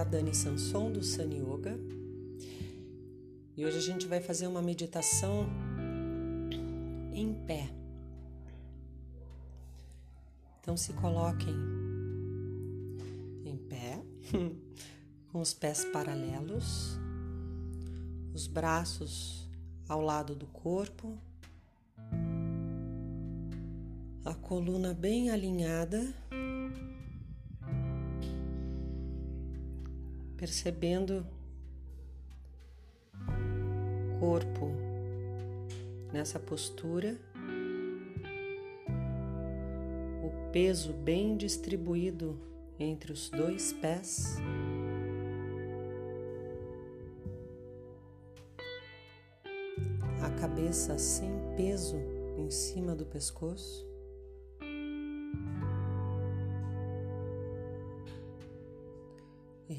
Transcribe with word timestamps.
a 0.00 0.04
Dani 0.04 0.34
Sanson 0.34 0.90
do 0.90 1.02
Sun 1.02 1.28
Yoga 1.30 1.78
e 3.54 3.66
hoje 3.66 3.76
a 3.76 3.82
gente 3.82 4.06
vai 4.06 4.18
fazer 4.18 4.46
uma 4.46 4.62
meditação 4.62 5.46
em 7.12 7.34
pé. 7.46 7.70
Então 10.58 10.74
se 10.74 10.94
coloquem 10.94 11.54
em 13.44 13.58
pé, 13.58 14.02
com 15.30 15.38
os 15.38 15.52
pés 15.52 15.84
paralelos, 15.92 16.98
os 18.32 18.46
braços 18.46 19.46
ao 19.86 20.00
lado 20.00 20.34
do 20.34 20.46
corpo, 20.46 21.18
a 24.24 24.32
coluna 24.32 24.94
bem 24.94 25.30
alinhada 25.30 26.14
percebendo 30.40 31.26
corpo 34.18 34.72
nessa 36.10 36.40
postura, 36.40 37.14
o 40.24 40.50
peso 40.50 40.94
bem 40.94 41.36
distribuído 41.36 42.40
entre 42.78 43.12
os 43.12 43.28
dois 43.28 43.74
pés. 43.74 44.38
A 50.22 50.30
cabeça 50.40 50.96
sem 50.96 51.30
peso 51.54 51.96
em 52.38 52.50
cima 52.50 52.94
do 52.94 53.04
pescoço. 53.04 53.89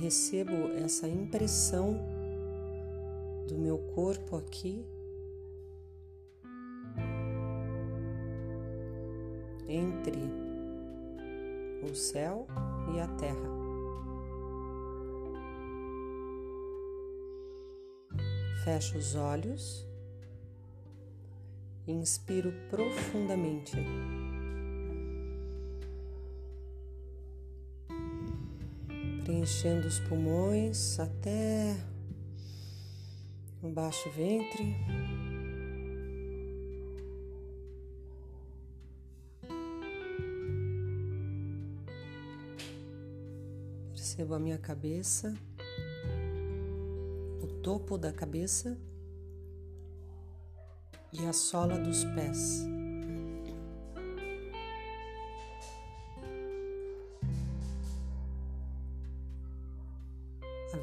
Recebo 0.00 0.72
essa 0.82 1.06
impressão 1.06 1.94
do 3.46 3.58
meu 3.58 3.76
corpo 3.94 4.34
aqui 4.34 4.82
entre 9.68 10.18
o 11.82 11.94
céu 11.94 12.46
e 12.94 13.00
a 13.00 13.06
terra. 13.08 13.50
Fecho 18.64 18.96
os 18.96 19.14
olhos, 19.14 19.86
inspiro 21.86 22.54
profundamente. 22.70 23.76
Preenchendo 29.30 29.86
os 29.86 30.00
pulmões 30.00 30.98
até 30.98 31.76
o 33.62 33.68
baixo 33.68 34.10
ventre. 34.10 34.74
Percebo 43.94 44.34
a 44.34 44.40
minha 44.40 44.58
cabeça, 44.58 45.32
o 47.40 47.46
topo 47.62 47.96
da 47.96 48.12
cabeça 48.12 48.76
e 51.12 51.24
a 51.24 51.32
sola 51.32 51.78
dos 51.78 52.02
pés. 52.04 52.79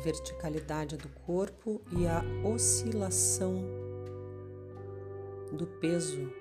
Verticalidade 0.07 0.95
do 0.95 1.09
corpo 1.25 1.81
e 1.91 2.07
a 2.07 2.23
oscilação 2.47 3.62
do 5.51 5.68
peso. 5.81 6.31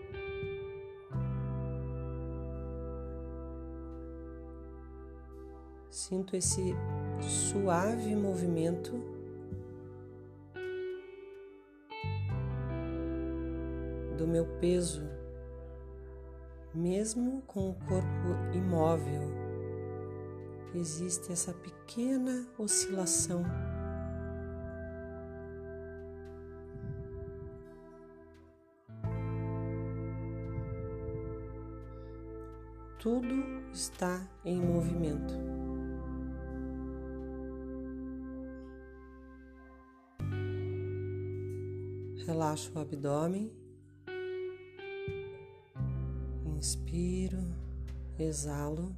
Sinto 5.91 6.37
esse 6.37 6.76
suave 7.21 8.15
movimento 8.15 8.93
do 14.16 14.28
meu 14.28 14.47
peso, 14.60 15.03
mesmo 16.72 17.43
com 17.49 17.71
o 17.71 17.75
corpo 17.75 18.55
imóvel 18.55 19.46
existe 20.75 21.32
essa 21.32 21.53
pequena 21.53 22.47
oscilação. 22.59 23.44
Tudo 32.99 33.62
está 33.72 34.28
em 34.44 34.60
movimento. 34.60 35.34
Relaxo 42.26 42.72
o 42.75 42.81
abdômen, 42.81 43.53
inspiro, 46.44 47.38
exalo. 48.19 48.97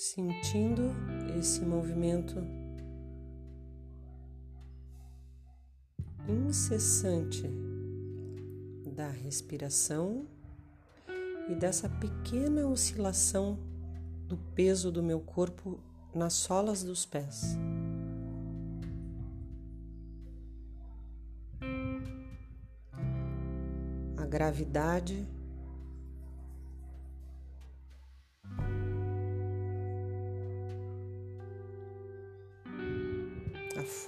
Sentindo 0.00 0.94
esse 1.38 1.60
movimento 1.60 2.42
incessante 6.26 7.46
da 8.96 9.10
respiração 9.10 10.26
e 11.50 11.54
dessa 11.54 11.86
pequena 11.86 12.66
oscilação 12.66 13.58
do 14.26 14.38
peso 14.38 14.90
do 14.90 15.02
meu 15.02 15.20
corpo 15.20 15.78
nas 16.14 16.32
solas 16.32 16.82
dos 16.82 17.04
pés. 17.04 17.58
A 24.16 24.24
gravidade 24.24 25.28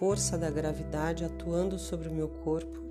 força 0.02 0.36
da 0.36 0.50
gravidade 0.50 1.24
atuando 1.24 1.78
sobre 1.78 2.08
o 2.08 2.12
meu 2.12 2.28
corpo. 2.28 2.82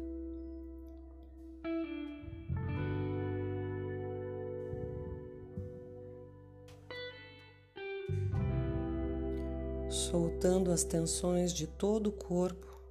Soltando 9.89 10.71
as 10.71 10.85
tensões 10.85 11.51
de 11.51 11.67
todo 11.67 12.07
o 12.07 12.11
corpo, 12.13 12.81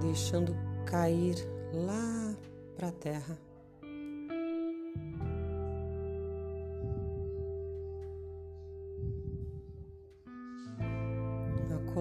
deixando 0.00 0.52
cair 0.84 1.36
lá 1.72 2.36
para 2.74 2.88
a 2.88 2.92
terra. 2.92 3.51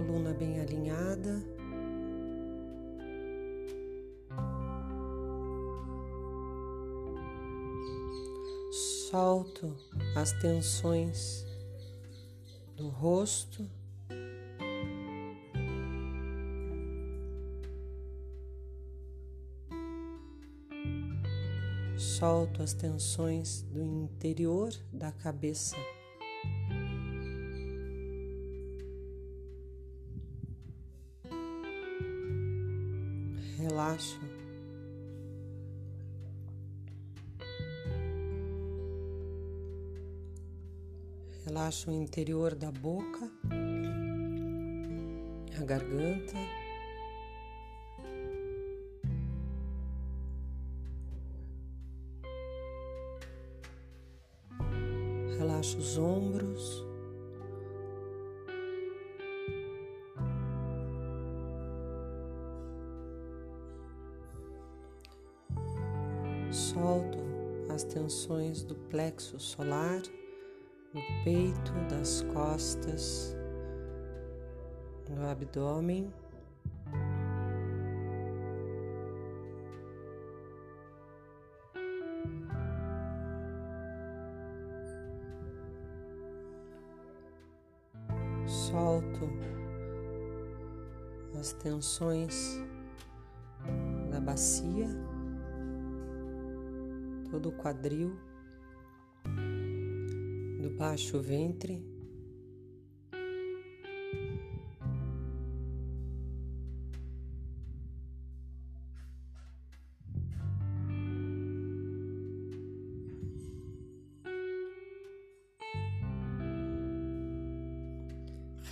Coluna 0.01 0.33
bem 0.33 0.59
alinhada. 0.59 1.43
Solto 9.09 9.75
as 10.15 10.31
tensões 10.41 11.45
do 12.75 12.87
rosto. 12.89 13.69
Solto 21.97 22.63
as 22.63 22.73
tensões 22.73 23.61
do 23.63 23.81
interior 23.83 24.71
da 24.91 25.11
cabeça. 25.11 25.75
Relaxo. 33.61 34.19
Relaxa 41.45 41.91
o 41.91 41.93
interior 41.93 42.55
da 42.55 42.71
boca, 42.71 43.29
a 45.59 45.63
garganta. 45.63 46.37
Relaxa 55.37 55.77
os 55.77 55.97
ombros. 55.97 56.90
Tensões 68.11 68.61
do 68.61 68.75
plexo 68.75 69.39
solar, 69.39 70.01
do 70.01 71.01
peito, 71.23 71.71
das 71.89 72.21
costas, 72.33 73.33
do 75.05 75.25
abdômen. 75.25 76.13
solto 88.45 89.29
as 91.39 91.53
tensões 91.53 92.59
da 94.09 94.19
bacia, 94.19 94.87
todo 97.31 97.47
o 97.47 97.51
quadril, 97.53 98.13
do 100.61 100.69
baixo 100.77 101.19
ventre. 101.21 101.81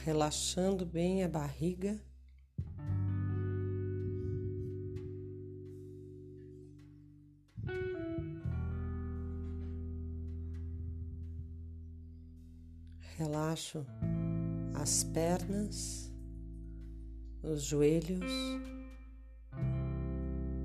relaxando 0.05 0.85
bem 0.85 1.23
a 1.23 1.27
barriga. 1.27 2.01
Relaxo 13.19 13.85
as 14.73 15.03
pernas, 15.03 16.09
os 17.43 17.63
joelhos, 17.63 18.31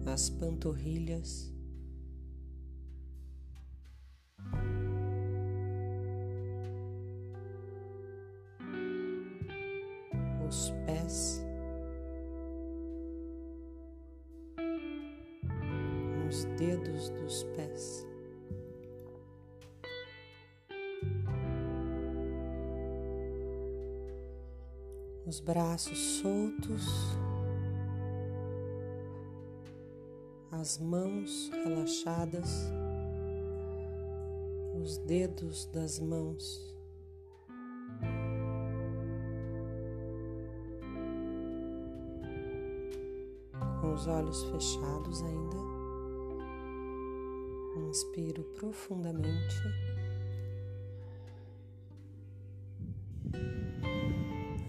as 0.07 0.31
panturrilhas. 0.31 1.53
os 10.47 10.71
pés, 10.87 11.45
os 16.29 16.45
dedos 16.57 17.09
dos 17.09 17.43
pés. 17.57 18.14
Os 25.35 25.41
braços 25.41 25.99
soltos, 25.99 26.87
as 30.53 30.79
mãos 30.79 31.51
relaxadas, 31.65 32.49
os 34.81 34.97
dedos 34.99 35.67
das 35.73 35.99
mãos. 35.99 36.73
os 43.93 44.07
olhos 44.07 44.45
fechados 44.45 45.21
ainda. 45.23 45.57
Inspiro 47.89 48.45
profundamente. 48.55 49.63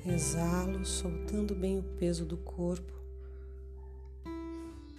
Exalo, 0.08 0.86
soltando 0.86 1.56
bem 1.56 1.80
o 1.80 1.84
peso 1.84 2.28
do 2.28 2.38
corpo 2.38 2.94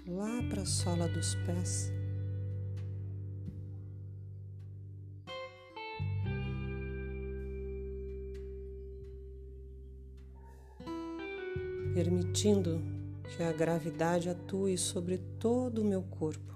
lá 0.04 0.42
para 0.50 0.62
a 0.62 0.66
sola 0.66 1.06
dos 1.06 1.36
pés. 1.46 1.92
Permitindo 11.94 12.82
que 13.36 13.44
a 13.44 13.52
gravidade 13.52 14.28
atue 14.28 14.76
sobre 14.76 15.18
todo 15.38 15.82
o 15.82 15.84
meu 15.84 16.02
corpo. 16.02 16.52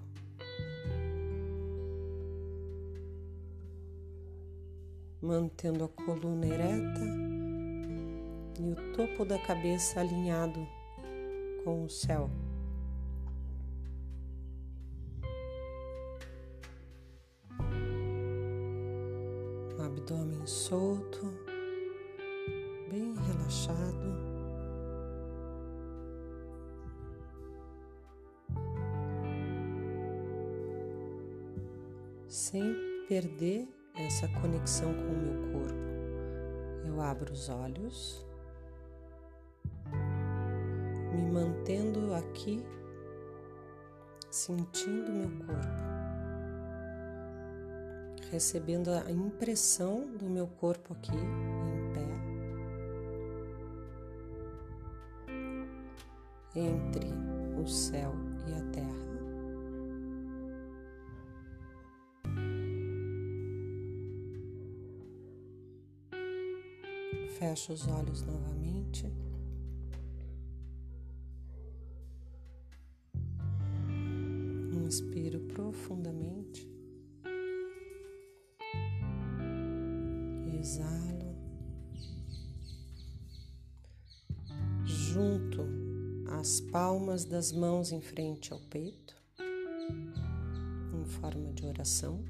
Mantendo 5.23 5.85
a 5.85 5.89
coluna 5.89 6.47
ereta 6.47 7.30
e 8.61 8.73
o 8.73 8.93
topo 8.93 9.25
da 9.25 9.39
cabeça 9.39 10.01
alinhado 10.01 10.67
com 11.65 11.85
o 11.85 11.89
céu. 11.89 12.31
O 19.79 19.83
abdômen 19.83 20.47
solto, 20.47 21.33
bem 22.91 23.15
relaxado. 23.15 24.31
sem 32.31 32.75
perder 33.09 33.69
essa 33.97 34.29
conexão 34.41 34.95
com 34.95 35.13
o 35.13 35.17
meu 35.17 35.53
corpo. 35.53 35.91
Eu 36.87 37.01
abro 37.01 37.33
os 37.33 37.49
olhos, 37.49 38.25
me 41.21 41.31
mantendo 41.31 42.15
aqui, 42.15 42.65
sentindo 44.31 45.13
meu 45.13 45.31
corpo, 45.47 45.69
recebendo 48.31 48.91
a 48.91 49.11
impressão 49.11 50.17
do 50.17 50.25
meu 50.27 50.47
corpo 50.47 50.95
aqui 50.95 51.13
em 51.13 51.93
pé, 51.93 52.09
entre 56.57 57.09
o 57.63 57.67
céu 57.67 58.15
e 58.49 58.53
a 58.55 58.63
terra. 58.73 59.11
Fecha 67.39 67.73
os 67.73 67.89
olhos 67.89 68.23
novamente. 68.23 69.11
Inspiro 74.91 75.39
profundamente. 75.43 76.69
Exalo. 80.59 81.33
Junto 84.85 85.65
as 86.41 86.59
palmas 86.61 87.25
das 87.25 87.53
mãos 87.53 87.93
em 87.93 88.01
frente 88.01 88.53
ao 88.53 88.59
peito, 88.59 89.15
em 90.93 91.05
forma 91.05 91.53
de 91.53 91.65
oração. 91.67 92.25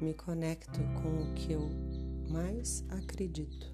me 0.00 0.12
conecto 0.12 0.80
com 1.00 1.22
o 1.22 1.34
que 1.34 1.52
eu 1.52 1.70
mais 2.28 2.84
acredito. 2.90 3.73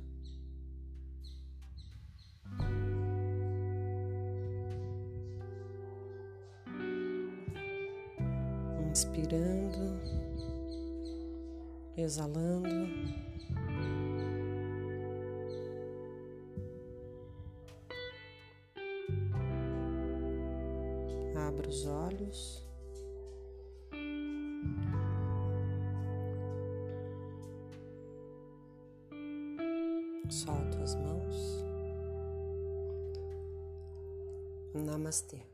Inspirando, 9.00 9.98
exalando. 11.96 12.68
Abra 21.34 21.66
os 21.66 21.86
olhos. 21.86 22.68
Solto 30.28 30.76
as 30.82 30.94
mãos. 30.96 31.64
Namastê. 34.74 35.49